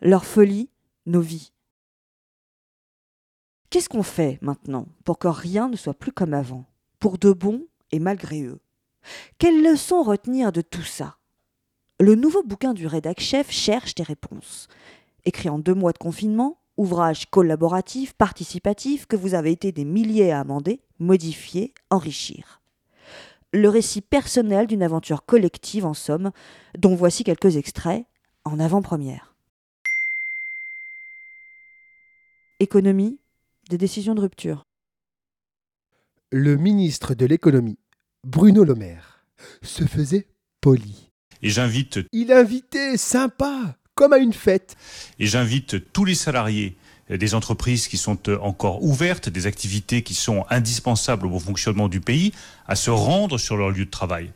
[0.00, 0.70] leur folie,
[1.06, 1.52] nos vies.
[3.68, 6.64] Qu'est-ce qu'on fait maintenant pour que rien ne soit plus comme avant,
[6.98, 8.60] pour de bon et malgré eux?
[9.38, 11.16] Quelles leçons retenir de tout ça?
[12.00, 14.68] Le nouveau bouquin du rédac chef cherche des réponses.
[15.24, 20.32] Écrit en deux mois de confinement, ouvrage collaboratif, participatif, que vous avez été des milliers
[20.32, 22.62] à amender, modifier, enrichir.
[23.52, 26.30] Le récit personnel d'une aventure collective, en somme,
[26.78, 28.06] dont voici quelques extraits
[28.44, 29.29] en avant-première.
[32.62, 33.18] Économie,
[33.70, 34.66] des décisions de rupture.
[36.30, 37.78] Le ministre de l'économie,
[38.22, 39.24] Bruno Le Maire,
[39.62, 40.28] se faisait
[40.60, 41.10] poli.
[41.40, 42.00] Et j'invite.
[42.12, 44.76] Il invitait, sympa, comme à une fête.
[45.18, 46.76] Et j'invite tous les salariés
[47.08, 52.02] des entreprises qui sont encore ouvertes, des activités qui sont indispensables au bon fonctionnement du
[52.02, 52.34] pays,
[52.68, 54.32] à se rendre sur leur lieu de travail.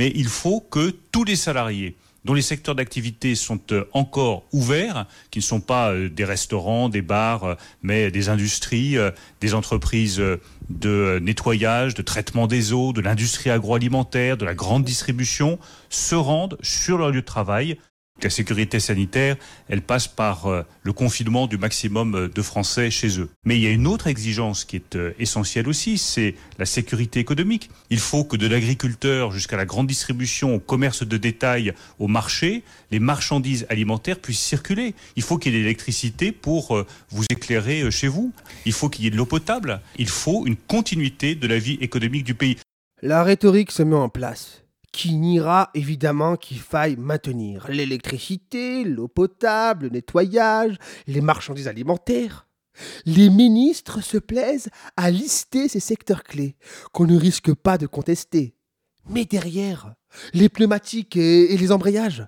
[0.00, 3.60] Mais il faut que tous les salariés dont les secteurs d'activité sont
[3.92, 8.96] encore ouverts, qui ne sont pas des restaurants, des bars, mais des industries,
[9.42, 10.22] des entreprises
[10.70, 15.58] de nettoyage, de traitement des eaux, de l'industrie agroalimentaire, de la grande distribution,
[15.90, 17.76] se rendent sur leur lieu de travail
[18.24, 19.36] la sécurité sanitaire,
[19.68, 23.28] elle passe par euh, le confinement du maximum euh, de Français chez eux.
[23.44, 27.20] Mais il y a une autre exigence qui est euh, essentielle aussi, c'est la sécurité
[27.20, 27.70] économique.
[27.90, 32.62] Il faut que de l'agriculteur jusqu'à la grande distribution, au commerce de détail, au marché,
[32.90, 34.94] les marchandises alimentaires puissent circuler.
[35.16, 38.32] Il faut qu'il y ait de l'électricité pour vous éclairer chez vous.
[38.66, 39.80] Il faut qu'il y ait de l'eau potable.
[39.96, 42.56] Il faut une continuité de la vie économique du pays.
[43.02, 44.62] La rhétorique se met en place
[44.92, 52.48] qui niera évidemment qu'il faille maintenir l'électricité, l'eau potable, le nettoyage, les marchandises alimentaires.
[53.04, 56.56] Les ministres se plaisent à lister ces secteurs clés
[56.92, 58.54] qu'on ne risque pas de contester.
[59.08, 59.94] Mais derrière,
[60.32, 62.26] les pneumatiques et, les embrayages.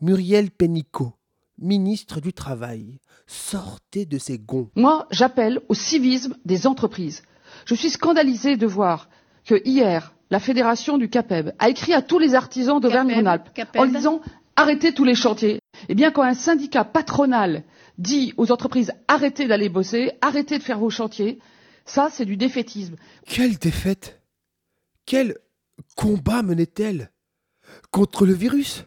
[0.00, 1.14] Muriel Pénicaud,
[1.58, 4.70] ministre du Travail, sortez de ces gonds.
[4.76, 7.22] Moi, j'appelle au civisme des entreprises.
[7.64, 9.08] Je suis scandalisé de voir
[9.44, 14.20] que hier, la fédération du CAPEB a écrit à tous les artisans d'Auvergne-Rhône-Alpes en disant
[14.56, 15.60] arrêtez tous les chantiers.
[15.88, 17.64] Eh bien, quand un syndicat patronal
[17.98, 21.38] dit aux entreprises arrêtez d'aller bosser, arrêtez de faire vos chantiers,
[21.84, 22.96] ça, c'est du défaitisme.
[23.26, 24.20] Quelle défaite
[25.04, 25.36] Quel
[25.94, 27.10] combat menait-elle
[27.90, 28.84] Contre le virus?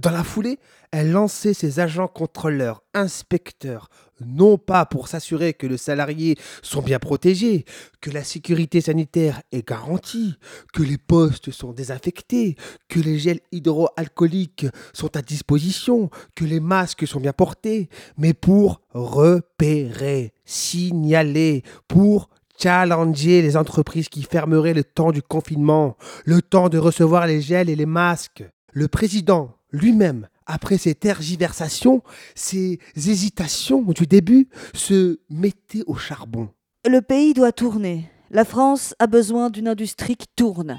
[0.00, 0.58] Dans la foulée,
[0.92, 3.88] elle lançait ses agents contrôleurs, inspecteurs,
[4.24, 7.64] non pas pour s'assurer que les salariés sont bien protégés,
[8.00, 10.36] que la sécurité sanitaire est garantie,
[10.72, 12.56] que les postes sont désinfectés,
[12.88, 18.80] que les gels hydroalcooliques sont à disposition, que les masques sont bien portés, mais pour
[18.92, 26.78] repérer, signaler, pour challenger les entreprises qui fermeraient le temps du confinement, le temps de
[26.78, 28.44] recevoir les gels et les masques.
[28.72, 32.02] Le président lui-même après ces tergiversations,
[32.34, 36.48] ces hésitations du début, se mettait au charbon.
[36.88, 38.10] Le pays doit tourner.
[38.30, 40.78] La France a besoin d'une industrie qui tourne.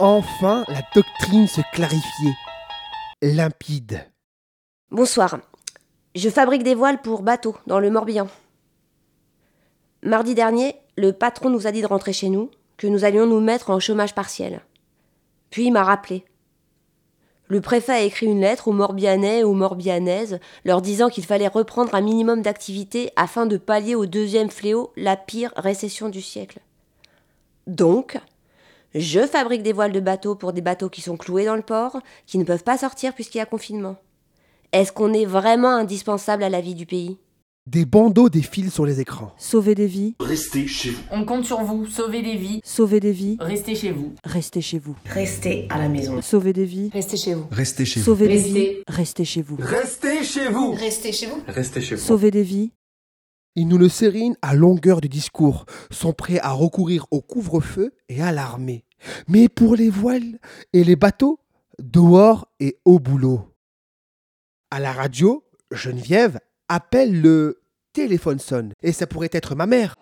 [0.00, 2.36] Enfin, la doctrine se clarifiait,
[3.20, 4.06] limpide.
[4.90, 5.38] Bonsoir.
[6.14, 8.28] Je fabrique des voiles pour bateaux dans le Morbihan.
[10.02, 13.40] Mardi dernier, le patron nous a dit de rentrer chez nous, que nous allions nous
[13.40, 14.60] mettre en chômage partiel.
[15.50, 16.24] Puis il m'a rappelé.
[17.48, 21.48] Le préfet a écrit une lettre aux Morbihanais et aux Morbihanaises, leur disant qu'il fallait
[21.48, 26.60] reprendre un minimum d'activité afin de pallier au deuxième fléau, la pire récession du siècle.
[27.66, 28.18] Donc,
[28.94, 32.00] je fabrique des voiles de bateaux pour des bateaux qui sont cloués dans le port,
[32.26, 33.96] qui ne peuvent pas sortir puisqu'il y a confinement.
[34.72, 37.18] Est-ce qu'on est vraiment indispensable à la vie du pays?
[37.68, 39.34] Des bandeaux défilent sur les écrans.
[39.36, 40.14] Sauver des vies.
[40.20, 41.02] Restez chez vous.
[41.10, 41.86] On compte sur vous.
[41.86, 42.60] Sauver des vies.
[42.64, 43.36] Sauver des vies.
[43.40, 44.14] Restez chez vous.
[44.24, 44.96] Restez chez vous.
[45.04, 46.22] Restez à la maison.
[46.22, 46.90] Sauver des vies.
[46.92, 47.46] Restez chez vous.
[47.50, 48.06] Restez chez vous.
[48.06, 48.76] Sauver des vies.
[48.88, 49.56] Restez chez vous.
[49.60, 50.72] Restez chez vous.
[50.72, 51.42] Restez chez vous.
[51.46, 52.00] Restez chez vous.
[52.00, 52.72] Sauver des vies.
[53.54, 58.22] Ils nous le sérinent à longueur de discours, sont prêts à recourir au couvre-feu et
[58.22, 58.84] à l'armée.
[59.26, 60.38] Mais pour les voiles
[60.72, 61.40] et les bateaux,
[61.80, 63.52] dehors et au boulot.
[64.70, 66.38] À la radio, Geneviève
[66.68, 67.60] appelle le
[67.92, 68.72] téléphone sonne.
[68.82, 69.94] Et ça pourrait être ma mère.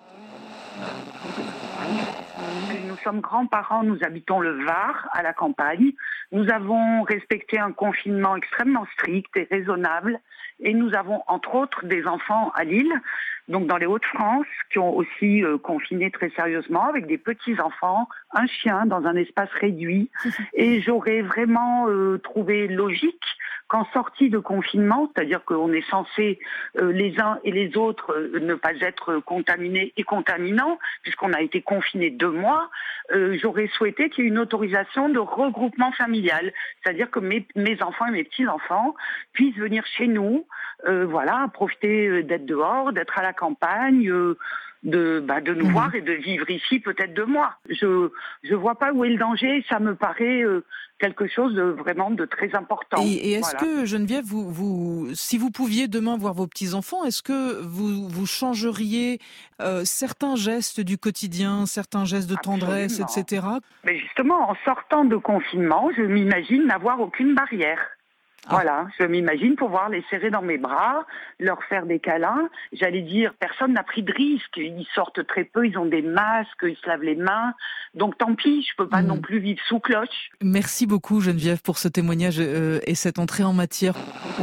[2.86, 5.92] Nous sommes grands-parents, nous habitons le Var, à la campagne.
[6.32, 10.18] Nous avons respecté un confinement extrêmement strict et raisonnable.
[10.58, 12.92] Et nous avons, entre autres, des enfants à Lille.
[13.48, 18.46] Donc dans les Hauts-de-France, qui ont aussi euh, confiné très sérieusement avec des petits-enfants, un
[18.46, 20.10] chien dans un espace réduit.
[20.54, 23.24] Et j'aurais vraiment euh, trouvé logique
[23.68, 26.38] qu'en sortie de confinement, c'est-à-dire qu'on est censé
[26.78, 31.40] euh, les uns et les autres euh, ne pas être contaminés et contaminants, puisqu'on a
[31.40, 32.70] été confinés deux mois,
[33.12, 36.52] euh, j'aurais souhaité qu'il y ait une autorisation de regroupement familial,
[36.82, 38.94] c'est-à-dire que mes, mes enfants et mes petits-enfants
[39.32, 40.46] puissent venir chez nous,
[40.84, 44.10] voilà, profiter d'être dehors, d'être à la campagne
[44.82, 45.72] de, bah, de nous Mhm.
[45.72, 47.54] voir et de vivre ici peut-être deux mois.
[47.68, 48.10] Je
[48.44, 49.64] je vois pas où est le danger.
[49.68, 50.64] Ça me paraît euh,
[51.00, 53.02] quelque chose de vraiment de très important.
[53.02, 53.80] Et, et est-ce Voilà.
[53.80, 58.08] que Geneviève, vous, vous, si vous pouviez demain voir vos petits enfants, est-ce que vous,
[58.08, 59.18] vous changeriez
[59.60, 63.60] euh, certains gestes du quotidien, certains gestes de tendresse, Absolument.
[63.60, 63.66] etc.
[63.84, 67.80] Mais justement, en sortant de confinement, je m'imagine n'avoir aucune barrière.
[68.48, 68.54] Ah.
[68.54, 71.04] Voilà, je m'imagine pouvoir les serrer dans mes bras,
[71.40, 72.48] leur faire des câlins.
[72.72, 74.56] J'allais dire, personne n'a pris de risque.
[74.56, 77.54] Ils sortent très peu, ils ont des masques, ils se lavent les mains.
[77.94, 79.08] Donc tant pis, je peux pas Mhm.
[79.08, 80.30] non plus vivre sous cloche.
[80.42, 83.94] Merci beaucoup Geneviève pour ce témoignage euh, et cette entrée en matière.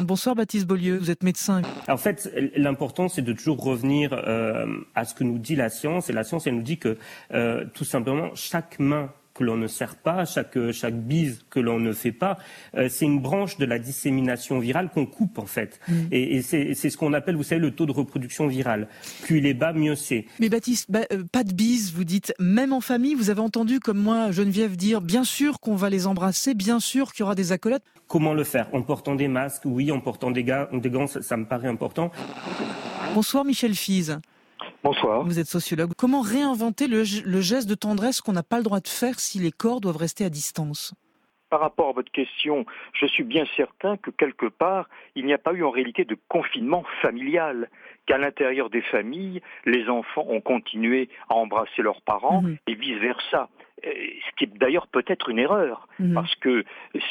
[0.01, 1.61] Bonsoir Baptiste Beaulieu, vous êtes médecin.
[1.87, 4.65] En fait, l'important, c'est de toujours revenir euh,
[4.95, 6.09] à ce que nous dit la science.
[6.09, 6.97] Et la science, elle nous dit que,
[7.33, 11.79] euh, tout simplement, chaque main que l'on ne serre pas, chaque, chaque bise que l'on
[11.79, 12.37] ne fait pas,
[12.75, 15.79] euh, c'est une branche de la dissémination virale qu'on coupe, en fait.
[16.11, 18.87] Et, et c'est ce qu'on appelle, vous savez, le taux de reproduction virale.
[19.23, 20.25] Plus il est bas, mieux c'est.
[20.39, 23.79] Mais Baptiste, bah, euh, pas de bise, vous dites, même en famille, vous avez entendu
[23.79, 27.35] comme moi Geneviève dire, bien sûr qu'on va les embrasser, bien sûr qu'il y aura
[27.35, 27.81] des accolades.
[28.07, 28.67] Comment le faire?
[28.73, 31.69] En portant des masques, oui, en portant des, ga- des gants, ça, ça me paraît
[31.69, 32.11] important.
[33.15, 34.19] Bonsoir Michel Fize,
[34.83, 35.23] Bonsoir.
[35.23, 35.91] vous êtes sociologue.
[35.97, 39.39] Comment réinventer le, le geste de tendresse qu'on n'a pas le droit de faire si
[39.39, 40.93] les corps doivent rester à distance?
[41.49, 45.37] Par rapport à votre question, je suis bien certain que quelque part, il n'y a
[45.37, 47.69] pas eu en réalité de confinement familial,
[48.07, 52.57] qu'à l'intérieur des familles, les enfants ont continué à embrasser leurs parents Mhm.
[52.67, 53.49] et vice-versa.
[53.85, 53.89] Euh,
[54.29, 56.13] Ce qui est d'ailleurs peut-être une erreur, Mhm.
[56.15, 56.63] parce que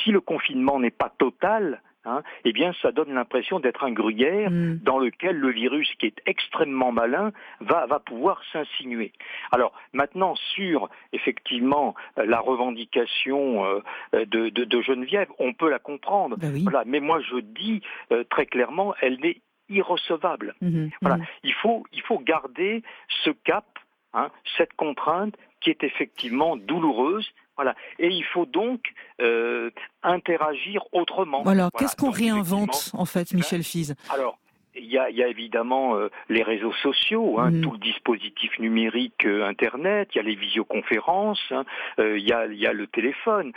[0.03, 4.50] si le confinement n'est pas total, hein, eh bien ça donne l'impression d'être un gruyère
[4.50, 4.78] Mhm.
[4.82, 9.12] dans lequel le virus, qui est extrêmement malin, va, va pouvoir s'insinuer.
[9.50, 13.81] Alors maintenant, sur effectivement euh, la revendication euh,
[14.14, 16.37] euh, de, de- de Geneviève, on peut la comprendre.
[16.43, 16.62] Oui.
[16.62, 20.54] Voilà, mais moi je dis euh, très clairement, elle est irrecevable.
[20.60, 20.90] Mhm.
[21.00, 21.25] Voilà, Mhm.
[21.44, 22.82] il faut il faut garder
[23.25, 23.64] ce cap,
[24.12, 27.28] hein, cette contrainte qui est effectivement douloureuse.
[27.62, 28.81] Voilà, et il faut donc
[29.20, 29.70] euh,
[30.03, 31.43] interagir autrement.
[31.43, 34.37] Voilà, qu'est-ce qu'on réinvente en fait, Michel Fize alors,
[34.75, 37.61] il y a, il y a évidemment euh, les réseaux sociaux, hein, Mhm.
[37.61, 41.64] tout le dispositif numérique euh, Internet, il y a les visioconférences, hein,
[42.00, 43.53] euh, il, y a, il y a le téléphone.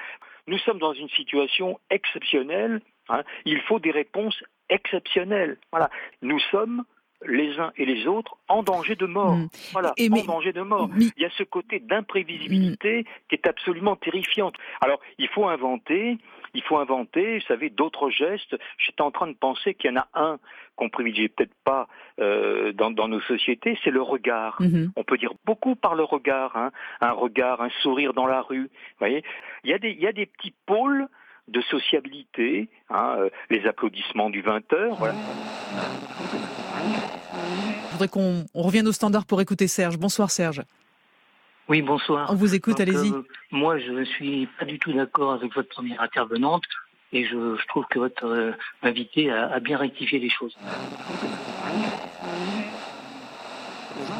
[0.46, 5.58] Nous sommes dans une situation exceptionnelle, hein, il faut des réponses exceptionnelles.
[5.72, 5.90] Voilà,
[6.22, 6.84] nous sommes
[7.28, 9.36] les uns et les autres en danger de mort.
[9.36, 9.48] Mhm.
[9.74, 10.90] Voilà, Et en mais- danger de mort.
[10.98, 14.56] Il y a ce côté d'imprévisibilité qui est absolument terrifiante.
[14.82, 16.18] Alors, il faut inventer,
[16.54, 18.56] il faut inventer, vous savez, d'autres gestes.
[18.78, 20.40] J'étais en train de penser qu'il y en a un
[20.76, 21.88] qu'on privilégie peut-être pas
[22.20, 24.58] euh, dans, dans nos sociétés, c'est le regard.
[24.62, 24.92] Mhm.
[24.98, 26.72] On peut dire beaucoup par le regard, hein.
[27.00, 28.64] un regard, un sourire dans la rue.
[28.64, 29.24] Vous voyez,
[29.64, 31.08] il y a des, il y a des petits pôles
[31.48, 34.96] de sociabilité, hein, euh, les applaudissements du 20 heures.
[34.96, 35.14] Voilà.
[36.86, 39.98] Je voudrais qu'on on revienne au standard pour écouter Serge.
[39.98, 40.62] Bonsoir Serge.
[41.70, 42.30] Oui, bonsoir.
[42.32, 43.12] On vous écoute, allez-y.
[43.12, 46.64] euh, moi, je ne suis pas du tout d'accord avec votre première intervenante
[47.12, 48.52] et je, je trouve que votre euh,
[48.84, 50.56] invité a, a bien rectifié les choses.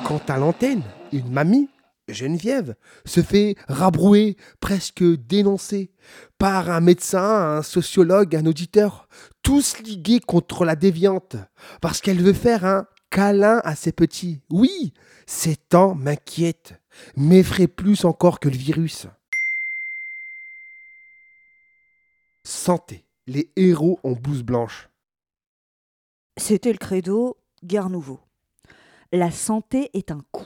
[0.06, 1.70] Quant à l'antenne, une mamie,
[2.08, 2.76] Geneviève,
[3.06, 5.92] se fait rabrouer, presque dénoncer,
[6.38, 9.08] par un médecin, un sociologue, un auditeur,
[9.42, 11.36] tous ligués contre la déviante,
[11.82, 14.42] parce qu'elle veut faire un câlin à ses petits.
[14.50, 14.94] Oui,
[15.26, 16.80] ces temps m'inquiètent,
[17.16, 19.08] m'effraient plus encore que le virus.
[22.44, 24.90] Santé, les héros en blouse blanche.
[26.38, 28.20] C'était le credo Guerre Nouveau.
[29.12, 30.46] La santé est un coût,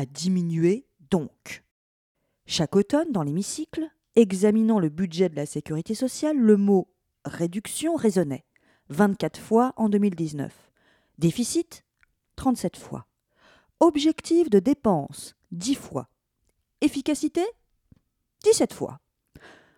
[0.00, 1.62] à diminuer donc.
[2.46, 6.88] Chaque automne, dans l'hémicycle, examinant le budget de la sécurité sociale, le mot
[7.26, 8.46] réduction résonnait
[8.88, 10.72] 24 fois en 2019.
[11.18, 11.84] Déficit
[12.36, 13.06] 37 fois.
[13.78, 16.08] Objectif de dépense 10 fois.
[16.80, 17.44] Efficacité
[18.42, 19.00] 17 fois.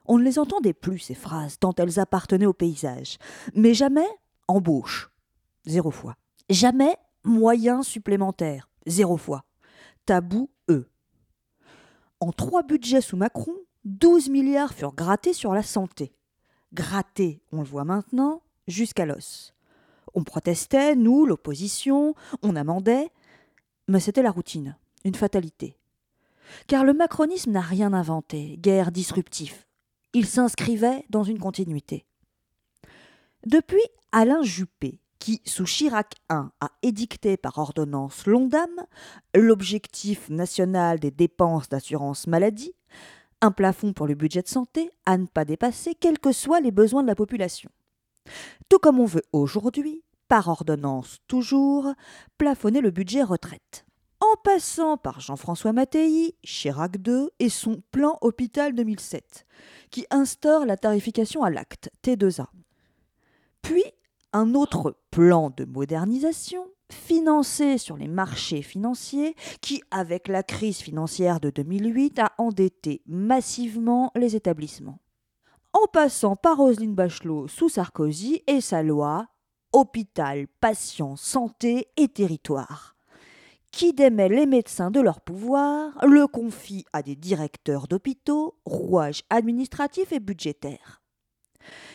[0.07, 3.19] On ne les entendait plus, ces phrases, tant elles appartenaient au paysage.
[3.55, 4.09] Mais jamais
[4.47, 5.11] embauche.
[5.67, 6.15] Zéro fois.
[6.49, 8.69] Jamais moyens supplémentaires.
[8.87, 9.45] Zéro fois.
[10.07, 10.91] Tabou, eux.
[12.21, 13.55] En trois budgets sous Macron,
[13.85, 16.15] 12 milliards furent grattés sur la santé.
[16.73, 19.55] Grattés, on le voit maintenant, jusqu'à l'os.
[20.15, 23.11] On protestait, nous, l'opposition, on amendait,
[23.89, 25.77] Mais c'était la routine, une fatalité.
[26.67, 29.67] Car le macronisme n'a rien inventé, guère disruptif.
[30.13, 32.07] Il s'inscrivait dans une continuité.
[33.47, 33.83] Depuis
[34.13, 38.71] Alain Juppé, qui, sous Chirac I, a édicté par ordonnance l'ONDAM,
[39.37, 42.75] l'objectif national des dépenses d'assurance maladie,
[43.41, 46.73] un plafond pour le budget de santé à ne pas dépasser, quels que soient les
[46.73, 47.71] besoins de la population.
[48.69, 51.93] Tout comme on veut aujourd'hui, par ordonnance toujours,
[52.37, 53.87] plafonner le budget retraite.
[54.19, 59.47] En passant par Jean-François Mattei, Chirac II et son plan Hôpital 2007,
[59.93, 62.47] qui instaure la tarification à l'acte, T2A.
[63.63, 63.85] Puis
[64.33, 71.41] un autre plan de modernisation financé sur les marchés financiers qui, avec la crise financière
[71.41, 75.01] de 2008, a endetté massivement les établissements.
[75.73, 79.27] En passant par Roselyne Bachelot sous Sarkozy et sa loi
[79.75, 82.95] Hôpital, patient, santé et territoire,
[83.71, 90.13] qui démet les médecins de leur pouvoir, le confie à des directeurs d'hôpitaux, rouages administratifs
[90.13, 91.02] et budgétaires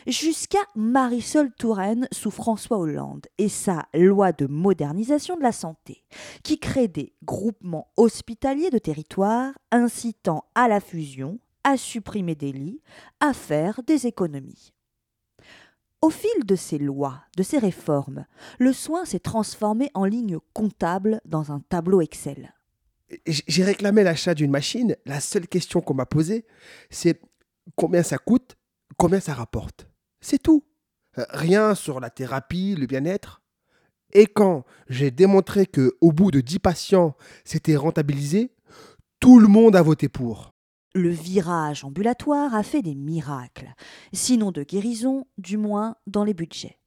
[0.05, 6.03] jusqu'à Marisol Touraine sous François Hollande et sa loi de modernisation de la santé,
[6.43, 12.81] qui crée des groupements hospitaliers de territoire incitant à la fusion, à supprimer des lits,
[13.19, 14.73] à faire des économies.
[16.01, 18.25] Au fil de ces lois, de ces réformes,
[18.59, 22.53] le soin s'est transformé en ligne comptable dans un tableau Excel.
[23.25, 24.95] J'ai réclamé l'achat d'une machine.
[25.05, 26.45] La seule question qu'on m'a posée,
[26.89, 27.19] c'est
[27.75, 28.56] combien ça coûte,
[28.97, 29.87] combien ça rapporte?
[30.21, 30.63] C'est tout.
[31.17, 33.41] Euh, rien sur la thérapie, le bien-être.
[34.13, 38.53] Et quand j'ai démontré que au bout de 10 patients, c'était rentabilisé,
[39.19, 40.53] tout le monde a voté pour.
[40.93, 43.73] Le virage ambulatoire a fait des miracles,
[44.13, 46.79] sinon de guérison, du moins dans les budgets.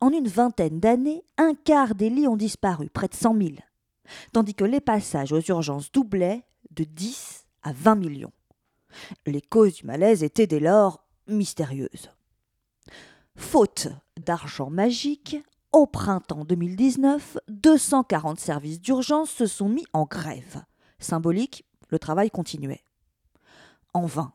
[0.00, 3.50] En une vingtaine d'années, un quart des lits ont disparu, près de 100 000,
[4.32, 8.32] tandis que les passages aux urgences doublaient de 10 à 20 millions.
[9.26, 12.10] Les causes du malaise étaient dès lors mystérieuses.
[13.36, 15.36] Faute d'argent magique,
[15.72, 20.62] au printemps 2019, 240 services d'urgence se sont mis en grève.
[20.98, 22.84] Symbolique, le travail continuait.
[23.94, 24.32] En vain.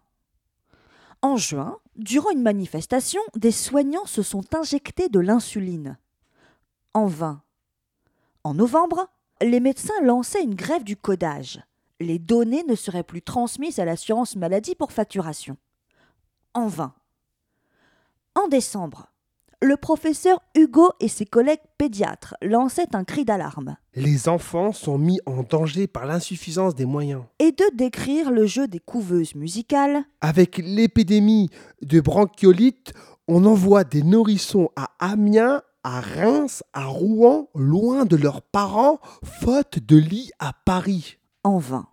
[1.21, 5.97] En juin, durant une manifestation, des soignants se sont injectés de l'insuline.
[6.93, 7.41] En vain.
[8.43, 9.09] En novembre,
[9.41, 11.61] les médecins lançaient une grève du codage.
[11.99, 15.57] Les données ne seraient plus transmises à l'assurance maladie pour facturation.
[16.53, 16.93] En vain.
[18.35, 19.07] En décembre,
[19.61, 23.75] le professeur Hugo et ses collègues pédiatres lançaient un cri d'alarme.
[23.95, 27.23] Les enfants sont mis en danger par l'insuffisance des moyens.
[27.39, 30.03] Et de décrire le jeu des couveuses musicales.
[30.21, 31.49] Avec l'épidémie
[31.81, 32.93] de bronchiolite,
[33.27, 39.79] on envoie des nourrissons à Amiens, à Reims, à Rouen, loin de leurs parents, faute
[39.79, 41.17] de lit à Paris.
[41.43, 41.87] En vain.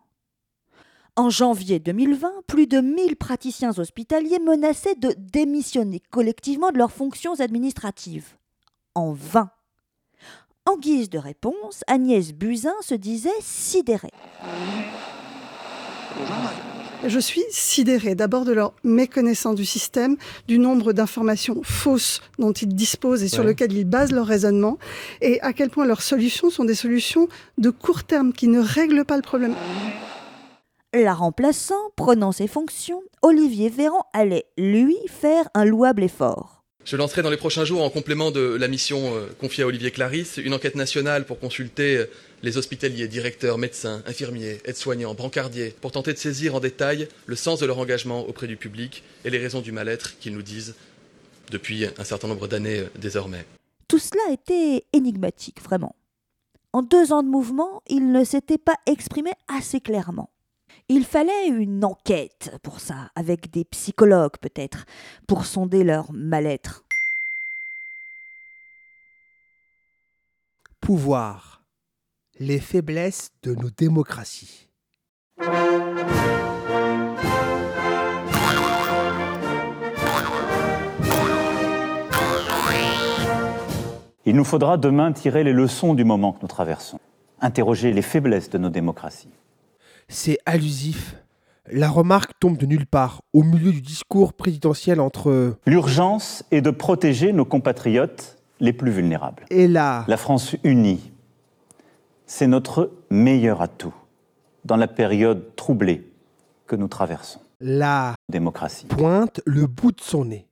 [1.17, 7.39] En janvier 2020, plus de 1000 praticiens hospitaliers menaçaient de démissionner collectivement de leurs fonctions
[7.39, 8.27] administratives.
[8.97, 9.51] En vain.
[10.67, 14.11] En guise de réponse, Agnès Buzyn se disait sidérée.
[17.07, 20.17] Je suis sidérée d'abord de leur méconnaissance du système,
[20.49, 23.51] du nombre d'informations fausses dont ils disposent et sur Ouais.
[23.51, 24.79] lesquelles ils basent leur raisonnement,
[25.21, 27.29] et à quel point leurs solutions sont des solutions
[27.59, 29.55] de court terme qui ne règlent pas le problème.
[30.95, 36.63] La remplaçant, prenant ses fonctions, Olivier Véran allait, lui, faire un louable effort.
[36.85, 39.91] Je lancerai dans les prochains jours, en complément de la mission euh, confiée à Olivier
[39.91, 42.07] Clarisse, une enquête nationale pour consulter euh,
[42.45, 47.59] les hospitaliers, directeurs, médecins, infirmiers, aides-soignants, brancardiers, pour tenter de saisir en détail le sens
[47.59, 50.77] de leur engagement auprès du public et les raisons du mal-être qu'ils nous disent
[51.51, 53.45] depuis un certain nombre d'années euh, désormais.
[53.89, 55.97] Tout cela était énigmatique, vraiment.
[56.73, 60.31] En deux ans de mouvement, il ne s'était pas exprimé assez clairement.
[60.89, 64.85] Il fallait une enquête pour ça, avec des psychologues peut-être,
[65.27, 66.85] pour sonder leur mal-être.
[70.81, 71.63] Pouvoir.
[72.39, 74.69] Les faiblesses de nos démocraties.
[84.27, 86.99] Il nous faudra demain tirer les leçons du moment que nous traversons,
[87.41, 89.29] interroger les faiblesses de nos démocraties.
[90.09, 91.17] C'est allusif.
[91.71, 96.71] La remarque tombe de nulle part, au milieu du discours présidentiel entre L'urgence est de
[96.71, 99.45] protéger nos compatriotes les plus vulnérables.
[99.51, 101.11] et la La France unie,
[102.27, 103.95] c'est notre meilleur atout
[104.65, 106.13] dans la période troublée
[106.67, 107.41] que nous traversons.
[107.61, 108.87] la Démocratie.
[108.87, 110.47] pointe le bout de son nez,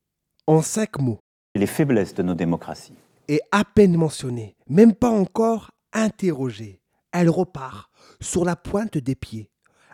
[0.46, 1.18] en cinq mots,
[1.54, 2.94] Les faiblesses de nos démocraties.
[3.28, 6.80] et à peine mentionné, même pas encore interrogé.
[7.12, 7.90] elle repart
[8.22, 9.50] sur la pointe des pieds.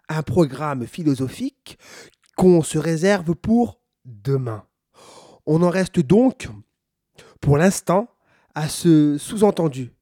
[0.08, 1.78] Un programme philosophique
[2.37, 4.64] qu'on se réserve pour demain.
[5.47, 6.49] On en reste donc,
[7.40, 8.08] pour l'instant,
[8.54, 9.92] à ce sous-entendu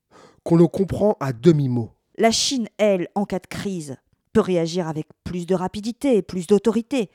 [0.44, 1.90] qu'on le comprend à demi-mot.
[2.18, 3.96] La Chine, elle, en cas de crise,
[4.32, 7.10] peut réagir avec plus de rapidité et plus d'autorité,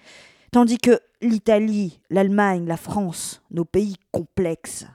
[0.51, 4.85] tandis que l'Italie, l'Allemagne, la France, nos pays complexes,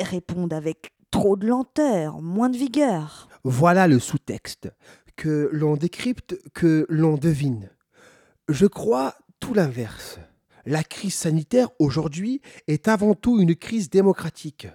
[0.00, 3.28] répondent avec trop de lenteur, moins de vigueur.
[3.44, 4.72] Voilà le sous-texte,
[5.16, 7.70] que l'on décrypte, que l'on devine.
[8.48, 10.18] Je crois tout l'inverse.
[10.66, 14.68] La crise sanitaire aujourd'hui est avant tout une crise démocratique.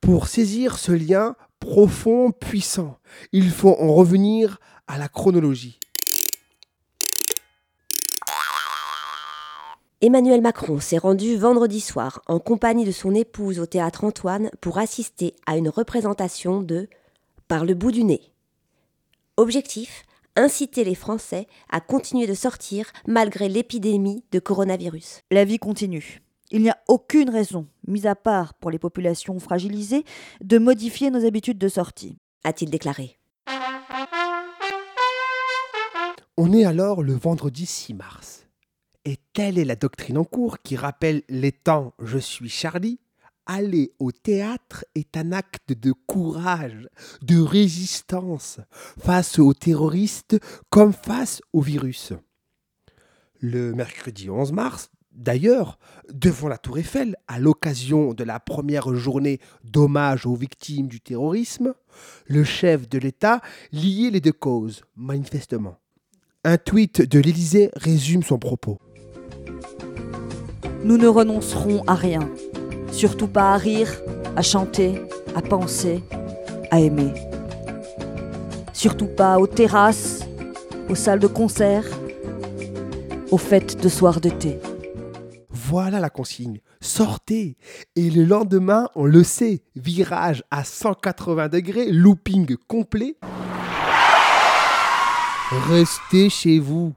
[0.00, 2.98] Pour saisir ce lien profond, puissant,
[3.32, 5.80] il faut en revenir à la chronologie.
[10.00, 14.76] Emmanuel Macron s'est rendu vendredi soir en compagnie de son épouse au théâtre Antoine pour
[14.76, 16.88] assister à une représentation de
[17.48, 18.33] Par le bout du nez.
[19.36, 20.04] Objectif
[20.36, 25.22] inciter les Français à continuer de sortir malgré l'épidémie de coronavirus.
[25.32, 26.22] La vie continue.
[26.52, 30.04] Il n'y a aucune raison, mis à part pour les populations fragilisées,
[30.40, 33.18] de modifier nos habitudes de sortie, a-t-il déclaré.
[36.36, 38.46] On est alors le vendredi 6 mars.
[39.04, 43.00] Et telle est la doctrine en cours qui rappelle les temps Je suis Charlie.
[43.46, 46.88] Aller au théâtre est un acte de courage,
[47.20, 48.58] de résistance
[48.98, 50.38] face aux terroristes
[50.70, 52.14] comme face au virus.
[53.40, 55.78] Le mercredi 11 mars, d'ailleurs,
[56.10, 61.74] devant la tour Eiffel, à l'occasion de la première journée d'hommage aux victimes du terrorisme,
[62.26, 65.76] le chef de l'État liait les deux causes, manifestement.
[66.44, 68.78] Un tweet de l'Élysée résume son propos.
[70.82, 72.30] Nous ne renoncerons à rien,
[72.94, 73.90] surtout pas à rire,
[74.36, 75.02] à chanter,
[75.34, 76.02] à penser,
[76.70, 77.12] à aimer.
[78.72, 80.24] Surtout pas aux terrasses,
[80.88, 81.84] aux salles de concert,
[83.30, 84.58] aux fêtes de soir de thé.
[85.50, 86.60] Voilà la consigne.
[86.80, 87.56] Sortez.
[87.96, 93.16] Et le lendemain, on le sait, virage à 180 degrés, looping complet.
[95.68, 96.94] Restez chez vous.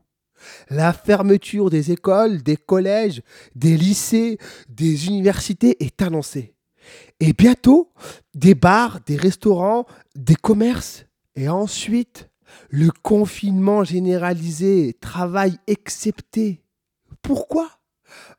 [0.69, 3.21] La fermeture des écoles, des collèges,
[3.55, 4.37] des lycées,
[4.69, 6.53] des universités est annoncée.
[7.19, 7.91] Et bientôt,
[8.33, 9.85] des bars, des restaurants,
[10.15, 11.05] des commerces.
[11.35, 12.29] Et ensuite,
[12.69, 16.63] le confinement généralisé, travail excepté.
[17.21, 17.69] Pourquoi?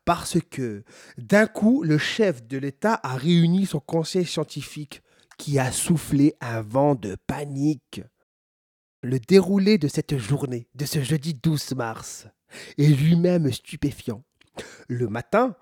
[0.05, 0.83] Parce que
[1.17, 5.01] d'un coup, le chef de l'État a réuni son conseil scientifique
[5.37, 8.01] qui a soufflé un vent de panique.
[9.01, 12.27] Le déroulé de cette journée, de ce jeudi 12 mars,
[12.77, 14.25] est lui-même stupéfiant.
[14.89, 15.55] Le matin,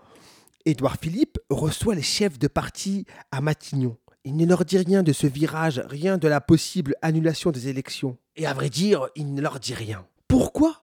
[0.65, 3.95] Édouard Philippe reçoit les chefs de parti à Matignon.
[4.23, 8.17] Il ne leur dit rien de ce virage, rien de la possible annulation des élections.
[8.35, 10.07] Et à vrai dire, il ne leur dit rien.
[10.27, 10.86] Pourquoi?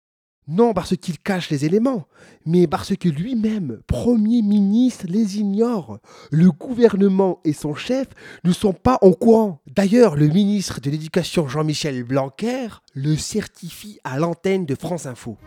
[0.50, 2.06] Non parce qu'il cache les éléments,
[2.44, 6.00] mais parce que lui-même, Premier ministre, les ignore.
[6.30, 8.08] Le gouvernement et son chef
[8.44, 9.60] ne sont pas au courant.
[9.68, 15.38] D'ailleurs, le ministre de l'Éducation Jean-Michel Blanquer le certifie à l'antenne de France Info.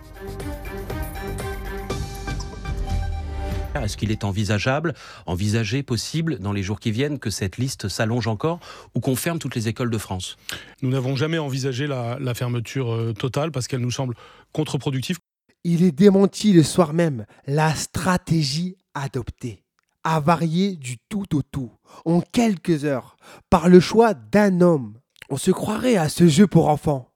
[3.81, 4.93] Est-ce qu'il est envisageable,
[5.25, 8.59] envisagé, possible, dans les jours qui viennent, que cette liste s'allonge encore
[8.95, 10.37] ou qu'on ferme toutes les écoles de France?
[10.81, 14.15] Nous n'avons jamais envisagé la, la fermeture euh, totale parce qu'elle nous semble
[14.51, 15.17] contre-productive.
[15.63, 17.25] Il est démenti le soir même.
[17.47, 19.63] La stratégie adoptée
[20.03, 21.71] a varié du tout au tout,
[22.05, 23.15] en quelques heures,
[23.49, 24.97] par le choix d'un homme.
[25.29, 27.09] On se croirait à ce jeu pour enfants.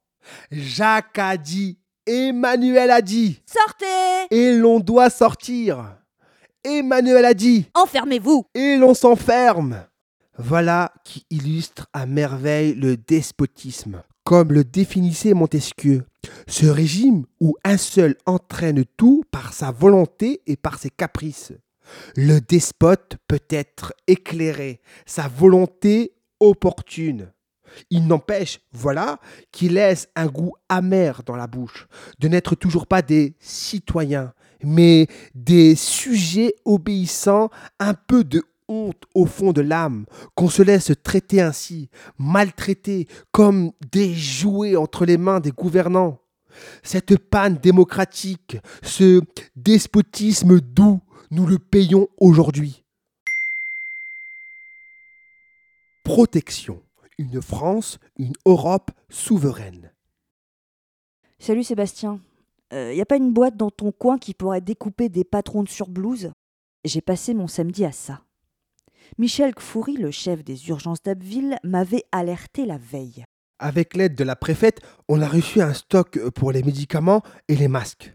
[0.52, 3.42] Jacques a dit, Emmanuel a dit.
[3.46, 5.98] Sortez Et l'on doit sortir.
[6.68, 9.86] Emmanuel a dit Enfermez-vous Et l'on s'enferme
[10.38, 14.04] Voilà qui illustre à merveille le despotisme.
[14.26, 16.04] Comme le définissait Montesquieu,
[16.46, 21.54] ce régime où un seul entraîne tout par sa volonté et par ses caprices.
[22.18, 27.32] Le despote peut être éclairé, sa volonté opportune.
[27.90, 29.20] Il n'empêche, voilà,
[29.54, 31.88] qu'il laisse un goût amer dans la bouche,
[32.20, 39.26] de n'être toujours pas des citoyens, mais des sujets obéissants, un peu de honte au
[39.26, 45.40] fond de l'âme, qu'on se laisse traiter ainsi, maltraiter, comme des jouets entre les mains
[45.40, 46.20] des gouvernants.
[46.84, 49.22] Cette panne démocratique, ce
[49.56, 52.84] despotisme doux, nous le payons aujourd'hui.
[56.04, 56.82] Protection.
[57.18, 59.92] Une France, une Europe souveraine.
[61.40, 62.20] Salut Sébastien.
[62.72, 65.64] Il euh, n'y a pas une boîte dans ton coin qui pourrait découper des patrons
[65.64, 66.32] de surblouse
[66.84, 68.22] J'ai passé mon samedi à ça.
[69.18, 73.24] Michel Kfouri, le chef des urgences d'Abbeville, m'avait alerté la veille.
[73.60, 77.70] Avec l'aide de la préfète, on a reçu un stock pour les médicaments et les
[77.70, 78.14] masques.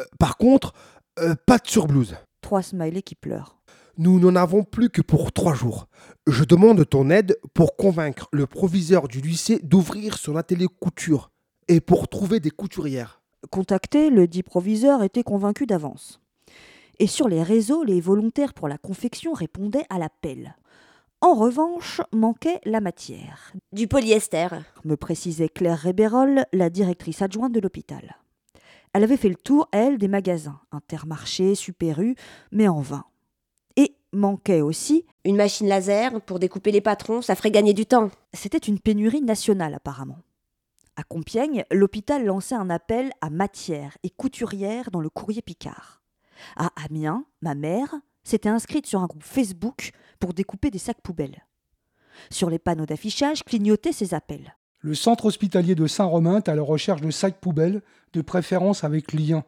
[0.00, 0.72] Euh, par contre,
[1.18, 2.16] euh, pas de surblouse.
[2.40, 3.58] Trois smileys qui pleurent.
[3.98, 5.86] Nous n'en avons plus que pour trois jours.
[6.26, 11.30] Je demande ton aide pour convaincre le proviseur du lycée d'ouvrir son atelier couture
[11.68, 13.21] et pour trouver des couturières.
[13.50, 16.20] Contacté, le dit proviseur était convaincu d'avance.
[16.98, 20.56] Et sur les réseaux, les volontaires pour la confection répondaient à l'appel.
[21.20, 23.52] En revanche, manquait la matière.
[23.72, 24.48] Du polyester,
[24.84, 28.16] me précisait Claire Rébérol, la directrice adjointe de l'hôpital.
[28.92, 32.14] Elle avait fait le tour, elle, des magasins, Intermarché, Super U,
[32.50, 33.04] mais en vain.
[33.76, 38.10] Et manquait aussi une machine laser pour découper les patrons, ça ferait gagner du temps.
[38.34, 40.18] C'était une pénurie nationale apparemment.
[41.02, 46.00] À Compiègne, l'hôpital lançait un appel à matière et couturière dans le courrier Picard.
[46.54, 51.44] À Amiens, ma mère s'était inscrite sur un groupe Facebook pour découper des sacs poubelles.
[52.30, 54.56] Sur les panneaux d'affichage clignotaient ces appels.
[54.78, 59.12] Le centre hospitalier de Saint-Romain est à la recherche de sacs poubelles, de préférence avec
[59.12, 59.42] lien.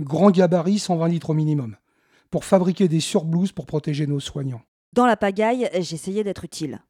[0.00, 1.76] Grand gabarit, 120 litres au minimum.
[2.30, 4.62] Pour fabriquer des surblouses pour protéger nos soignants.
[4.94, 6.80] Dans la pagaille, j'essayais d'être utile.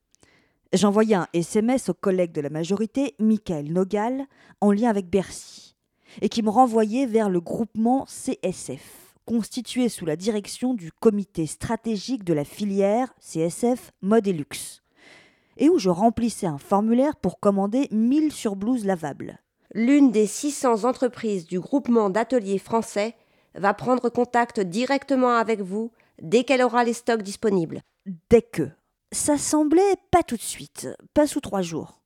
[0.75, 4.27] J'envoyais un SMS au collègue de la majorité, Michael Nogal,
[4.61, 5.77] en lien avec Bercy,
[6.21, 12.25] et qui me renvoyait vers le groupement CSF, constitué sous la direction du comité stratégique
[12.25, 14.83] de la filière CSF Mode et Luxe,
[15.59, 19.39] et où je remplissais un formulaire pour commander 1000 surblouses lavables.
[19.75, 23.15] L'une des 600 entreprises du groupement d'ateliers français
[23.55, 27.81] va prendre contact directement avec vous dès qu'elle aura les stocks disponibles.
[28.29, 28.71] Dès que,
[29.15, 32.01] ça semblait pas tout de suite, pas sous trois jours.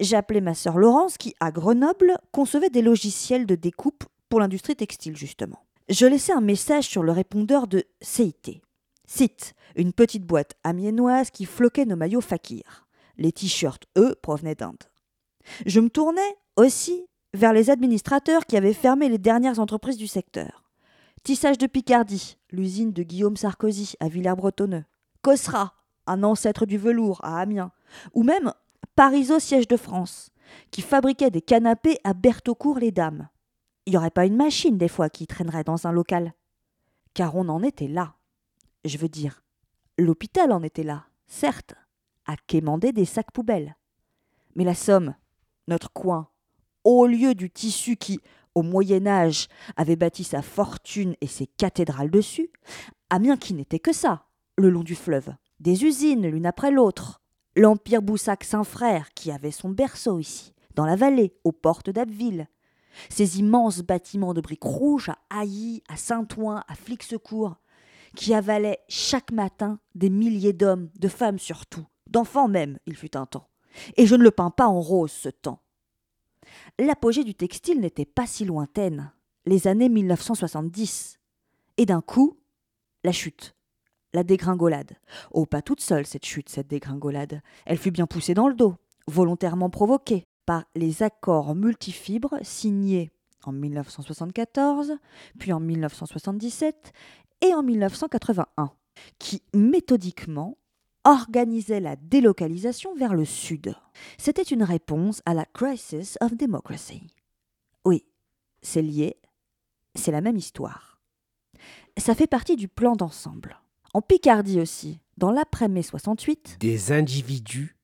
[0.00, 5.16] J'appelais ma sœur Laurence qui, à Grenoble, concevait des logiciels de découpe pour l'industrie textile,
[5.16, 5.58] justement.
[5.88, 8.62] Je laissais un message sur le répondeur de CIT.
[9.06, 12.86] CIT, une petite boîte amiénoise qui floquait nos maillots fakir.
[13.16, 14.84] Les t-shirts, eux, provenaient d'Inde.
[15.66, 20.64] Je me tournais aussi vers les administrateurs qui avaient fermé les dernières entreprises du secteur.
[21.24, 24.84] Tissage de Picardie, l'usine de Guillaume Sarkozy à Villers-Bretonneux.
[25.22, 25.74] Cosra,
[26.08, 27.72] un ancêtre du velours à Amiens,
[28.14, 28.52] ou même
[28.96, 30.30] Pariso siège de France,
[30.70, 33.28] qui fabriquait des canapés à Bertaucourt-les-Dames.
[33.86, 36.34] Il n'y aurait pas une machine des fois qui traînerait dans un local.
[37.14, 38.14] Car on en était là.
[38.84, 39.42] Je veux dire,
[39.98, 41.74] l'hôpital en était là, certes,
[42.26, 43.76] à quémander des sacs poubelles.
[44.56, 45.14] Mais la Somme,
[45.68, 46.28] notre coin,
[46.84, 48.20] au lieu du tissu qui,
[48.54, 52.50] au Moyen Âge, avait bâti sa fortune et ses cathédrales dessus,
[53.10, 57.20] Amiens qui n'était que ça, le long du fleuve des usines l'une après l'autre.
[57.56, 62.46] L'Empire Boussac-Saint-Frère, qui avait son berceau ici, dans la vallée, aux portes d'Abbeville.
[63.10, 67.56] Ces immenses bâtiments de briques rouges à Hailly, à Saint-Ouen, à Flixecourt,
[68.16, 73.26] qui avalaient chaque matin des milliers d'hommes, de femmes surtout, d'enfants même, il fut un
[73.26, 73.48] temps.
[73.96, 75.62] Et je ne le peins pas en rose ce temps.
[76.78, 79.12] L'apogée du textile n'était pas si lointaine,
[79.46, 81.18] les années 1970.
[81.76, 82.38] Et d'un coup,
[83.04, 83.54] la chute
[84.12, 84.96] la dégringolade.
[85.30, 87.42] Oh, pas toute seule cette chute, cette dégringolade.
[87.66, 88.74] Elle fut bien poussée dans le dos,
[89.06, 93.10] volontairement provoquée par les accords multifibres signés
[93.44, 94.94] en 1974,
[95.38, 96.92] puis en 1977
[97.42, 98.72] et en 1981,
[99.18, 100.56] qui méthodiquement
[101.04, 103.74] organisaient la délocalisation vers le sud.
[104.18, 107.14] C'était une réponse à la Crisis of Democracy.
[107.84, 108.04] Oui,
[108.60, 109.16] c'est lié,
[109.94, 111.00] c'est la même histoire.
[111.96, 113.58] Ça fait partie du plan d'ensemble.
[113.94, 117.76] En Picardie aussi, dans l'après-mai 68, des individus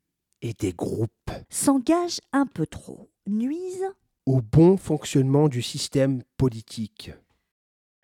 [0.43, 3.89] et des groupes s'engagent un peu trop, nuisent
[4.27, 7.13] au bon fonctionnement du système politique.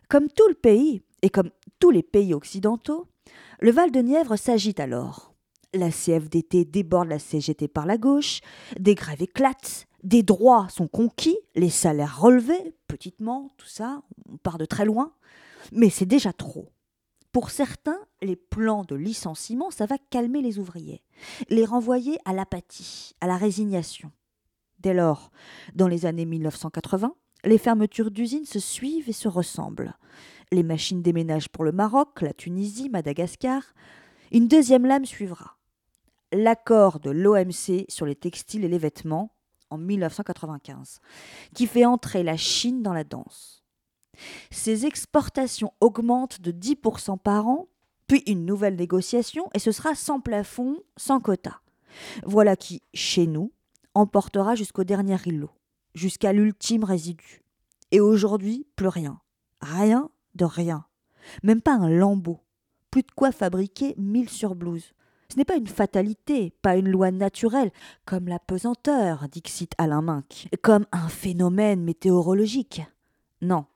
[0.09, 3.07] Comme tout le pays, et comme tous les pays occidentaux,
[3.61, 5.35] le Val-de-Nièvre s'agite alors.
[5.75, 8.41] La CFDT déborde la CGT par la gauche,
[8.79, 14.57] des grèves éclatent, des droits sont conquis, les salaires relevés, petitement, tout ça, on part
[14.57, 15.13] de très loin,
[15.71, 16.71] mais c'est déjà trop.
[17.33, 21.05] Pour certains, les plans de licenciement, ça va calmer les ouvriers,
[21.49, 24.11] les renvoyer à l'apathie, à la résignation.
[24.81, 25.31] Dès lors,
[25.75, 27.15] dans les années 1980,
[27.45, 29.95] les fermetures d'usines se suivent et se ressemblent.
[30.51, 33.63] Les machines déménagent pour le Maroc, la Tunisie, Madagascar.
[34.33, 35.57] Une deuxième lame suivra.
[36.33, 39.35] L'accord de l'OMC sur les textiles et les vêtements
[39.71, 41.01] en 1995,
[41.55, 43.60] qui fait entrer la Chine dans la danse.
[44.51, 47.69] Ces exportations augmentent de 10% par an,
[48.07, 51.61] puis une nouvelle négociation, et ce sera sans plafond, sans quota.
[52.25, 53.53] Voilà qui, chez nous,
[53.95, 55.51] emportera jusqu'au dernier îlot,
[55.95, 57.43] jusqu'à l'ultime résidu.
[57.93, 59.21] Et aujourd'hui, plus rien.
[59.61, 60.87] Rien de rien.
[61.43, 62.41] Même pas un lambeau.
[62.91, 64.93] Plus de quoi fabriquer mille surblouses.
[65.29, 67.71] Ce n'est pas une fatalité, pas une loi naturelle,
[68.05, 72.83] comme la pesanteur, dixit Alain Minck, comme un phénomène météorologique.
[73.41, 73.67] Non.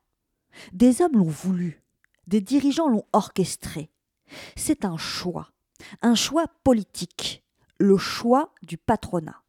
[0.73, 1.83] Des hommes l'ont voulu,
[2.27, 3.91] des dirigeants l'ont orchestré.
[4.57, 5.51] C'est un choix,
[6.03, 7.45] un choix politique,
[7.79, 9.43] le choix du patronat.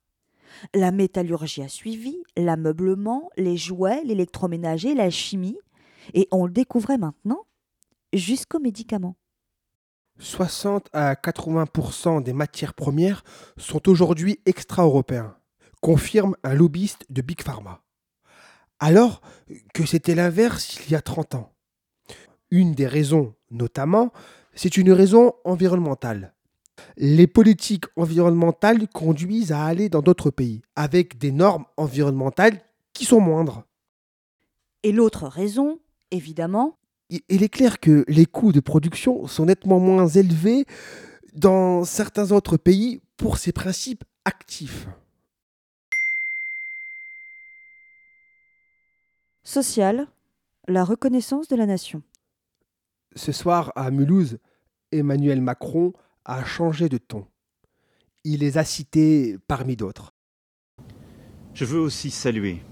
[0.74, 5.58] La métallurgie a suivi, l'ameublement, les jouets, l'électroménager, la chimie,
[6.14, 7.46] et on le découvrait maintenant
[8.14, 9.18] jusqu'aux médicaments.
[10.20, 13.24] 60 à 80% des matières premières
[13.58, 15.36] sont aujourd'hui extra-européens,
[15.82, 17.85] confirme un lobbyiste de Big Pharma.
[18.80, 19.22] Alors
[19.74, 21.54] que c'était l'inverse il y a 30 ans.
[22.52, 24.12] Une des raisons, notamment,
[24.54, 26.34] c'est une raison environnementale.
[26.98, 32.62] Les politiques environnementales conduisent à aller dans d'autres pays, avec des normes environnementales
[32.94, 33.64] qui sont moindres.
[34.84, 35.80] Et l'autre raison,
[36.12, 36.78] évidemment,
[37.10, 40.66] il est clair que les coûts de production sont nettement moins élevés
[41.34, 44.88] dans certains autres pays pour ces principes actifs.
[49.48, 50.08] Social,
[50.68, 52.02] la reconnaissance de la nation.
[53.16, 54.40] Ce soir, à Mulhouse,
[54.92, 55.94] Emmanuel Macron
[56.26, 57.28] a changé de ton.
[58.24, 60.14] Il les a cités parmi d'autres.
[61.54, 62.64] Je veux aussi saluer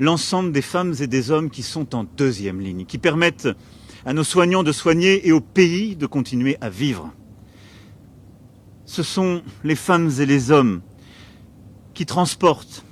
[0.00, 3.48] l'ensemble des femmes et des hommes qui sont en deuxième ligne, qui permettent
[4.06, 7.12] à nos soignants de soigner et au pays de continuer à vivre.
[8.86, 10.80] Ce sont les femmes et les hommes
[11.92, 12.86] qui transportent,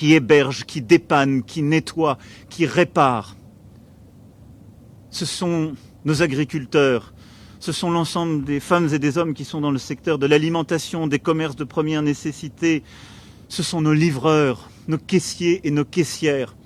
[0.00, 2.16] qui hébergent, qui dépannent, qui nettoient,
[2.48, 3.36] qui réparent.
[5.10, 5.74] Ce sont
[6.06, 7.12] nos agriculteurs,
[7.58, 11.06] ce sont l'ensemble des femmes et des hommes qui sont dans le secteur de l'alimentation,
[11.06, 12.82] des commerces de première nécessité,
[13.50, 16.56] ce sont nos livreurs, nos caissiers et nos caissières.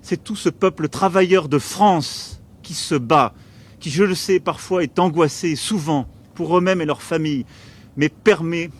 [0.00, 3.34] C'est tout ce peuple travailleur de France qui se bat,
[3.80, 7.44] qui, je le sais, parfois est angoissé, souvent, pour eux-mêmes et leurs familles,
[7.96, 8.70] mais permet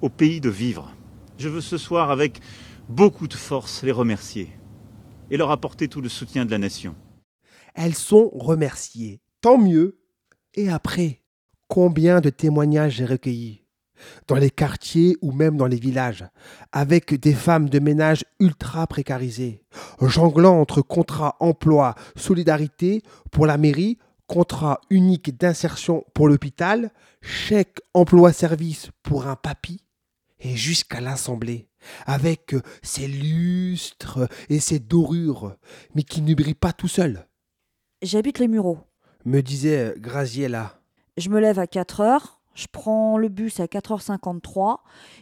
[0.00, 0.94] au pays de vivre.
[1.38, 2.40] Je veux ce soir, avec
[2.88, 4.50] beaucoup de force, les remercier
[5.30, 6.96] et leur apporter tout le soutien de la nation.
[7.74, 9.20] Elles sont remerciées.
[9.40, 10.00] Tant mieux.
[10.54, 11.22] Et après,
[11.68, 13.64] combien de témoignages j'ai recueillis
[14.26, 16.24] dans les quartiers ou même dans les villages,
[16.70, 19.62] avec des femmes de ménage ultra précarisées,
[20.00, 23.98] jonglant entre contrat emploi solidarité pour la mairie,
[24.28, 29.82] contrat unique d'insertion pour l'hôpital, chèque emploi service pour un papy,
[30.40, 31.68] et jusqu'à l'Assemblée,
[32.06, 35.56] avec ses lustres et ses dorures,
[35.94, 37.26] mais qui ne brillent pas tout seul.
[38.02, 38.78] J'habite les Mureaux,
[39.24, 40.80] me disait Graziella.
[41.16, 44.78] Je me lève à 4 heures, je prends le bus à 4h53.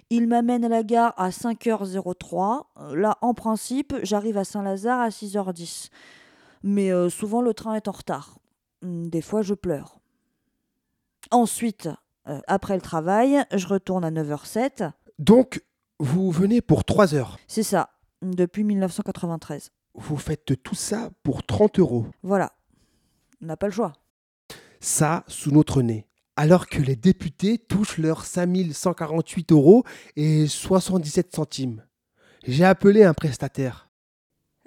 [0.09, 2.63] Il m'amène à la gare à 5h03.
[2.95, 5.91] Là, en principe, j'arrive à Saint-Lazare à 6h10.
[6.63, 8.39] Mais euh, souvent, le train est en retard.
[8.83, 9.99] Des fois, je pleure.
[11.31, 11.91] Ensuite,
[12.27, 14.93] euh, après le travail, je retourne à 9h07.
[15.19, 15.63] Donc,
[15.99, 17.91] vous venez pour 3 heures C'est ça,
[18.23, 19.71] depuis 1993.
[19.95, 22.53] Vous faites tout ça pour 30 euros Voilà.
[23.43, 23.93] On n'a pas le choix.
[24.81, 29.85] Ça, sous notre nez alors que les députés touchent leurs 5148 euros
[30.17, 31.83] et 77 centimes.
[32.47, 33.89] J'ai appelé un prestataire.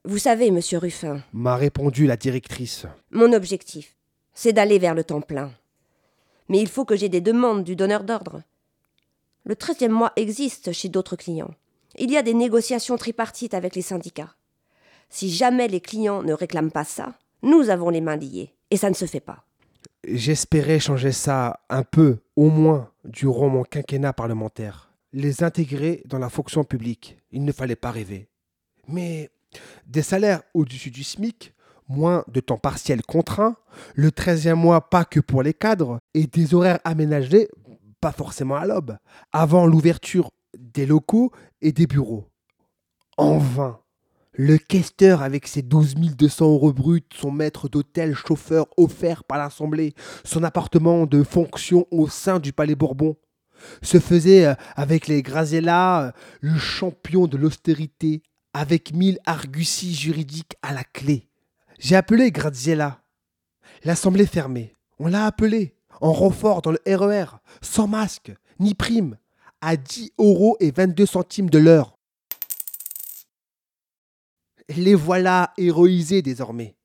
[0.03, 2.87] Vous savez, monsieur Ruffin, m'a répondu la directrice.
[3.11, 3.95] Mon objectif,
[4.33, 5.51] c'est d'aller vers le temps plein.
[6.47, 8.41] Mais il faut que j'ai des demandes du donneur d'ordre.
[9.49, 11.55] Le treizième mois existe chez d'autres clients.
[11.97, 14.35] Il y a des négociations tripartites avec les syndicats.
[15.09, 18.53] Si jamais les clients ne réclament pas ça, nous avons les mains liées.
[18.69, 19.43] Et ça ne se fait pas.
[20.07, 24.91] J'espérais changer ça un peu, au moins, durant mon quinquennat parlementaire.
[25.13, 27.17] Les intégrer dans la fonction publique.
[27.31, 28.27] Il ne fallait pas rêver.
[28.87, 29.31] Mais
[29.87, 31.55] des salaires au-dessus du SMIC,
[31.87, 33.55] moins de temps partiel contraint,
[33.95, 37.49] le 13e mois pas que pour les cadres, et des horaires aménagés,
[38.01, 38.97] pas forcément à l'aube,
[39.31, 41.31] avant l'ouverture des locaux
[41.61, 42.29] et des bureaux.
[43.17, 43.79] En vain,
[44.33, 49.93] le questeur avec ses 12 200 euros bruts, son maître d'hôtel chauffeur offert par l'Assemblée,
[50.23, 53.17] son appartement de fonction au sein du Palais Bourbon,
[53.81, 60.55] se faisait euh, avec les Grazella euh, le champion de l'austérité, avec mille arguties juridiques
[60.61, 61.27] à la clé.
[61.77, 63.01] J'ai appelé Graziella.
[63.83, 64.75] L'Assemblée fermée.
[64.99, 69.17] On l'a appelé, en renfort dans le RER, e sans masque, ni prime,
[69.61, 71.95] à 10 euros et 22 centimes de l'heure.
[74.69, 76.75] Les voilà héroïsés désormais.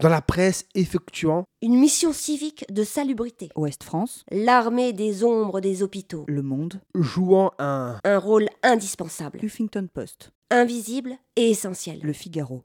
[0.00, 3.48] Dans la presse effectuant une mission civique de salubrité.
[3.56, 4.24] Ouest France.
[4.30, 6.24] L'armée des ombres des hôpitaux.
[6.28, 6.80] Le Monde.
[6.94, 9.38] Jouant un un rôle indispensable.
[9.42, 10.32] Huffington Post.
[10.50, 12.00] Invisible et essentiel.
[12.02, 12.64] Le Figaro.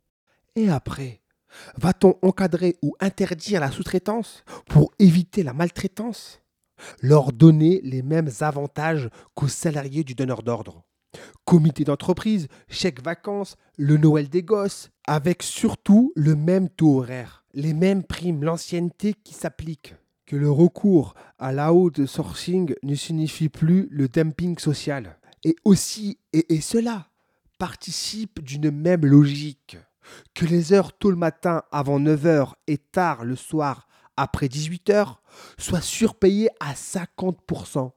[0.56, 1.22] Et après,
[1.78, 6.42] va-t-on encadrer ou interdire la sous-traitance pour éviter la maltraitance?
[7.02, 10.84] Leur donner les mêmes avantages qu'aux salariés du donneur d'ordre.
[11.46, 17.74] Comité d'entreprise, chèque vacances, le Noël des gosses, avec surtout le même taux horaire, les
[17.74, 19.96] mêmes primes, l'ancienneté qui s'applique.
[20.26, 25.18] Que le recours à la haute sourcing ne signifie plus le dumping social.
[25.46, 27.08] Et aussi, et cela
[27.58, 29.78] participe d'une même logique.
[30.34, 35.16] Que les heures tôt le matin avant 9h et tard le soir après 18h
[35.58, 37.92] soient surpayées à 50%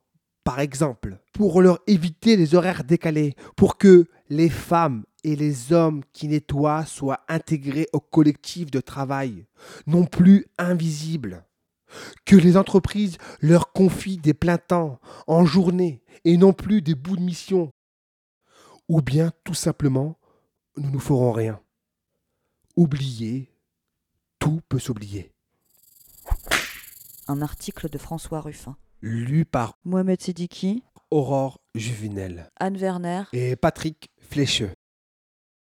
[0.44, 6.02] par exemple, pour leur éviter les horaires décalés, pour que les femmes et les hommes
[6.12, 9.46] qui nettoient soient intégrés au collectif de travail,
[9.86, 11.44] non plus invisibles.
[12.24, 17.16] Que les entreprises leur confient des pleins temps en journée et non plus des bouts
[17.16, 17.70] de mission.
[18.88, 20.18] Ou bien, tout simplement,
[20.76, 21.60] nous ne ferons rien.
[22.76, 23.50] Oubliez,
[24.38, 25.32] tout peut s'oublier.
[27.28, 28.76] Un article de François Ruffin.
[29.02, 34.72] Lu par Mohamed Sidiki, Aurore Juvenel Anne Werner et Patrick Flécheux.